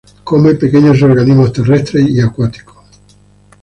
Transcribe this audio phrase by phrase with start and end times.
[0.23, 2.83] Come pequeños organismos terrestres y acuáticos.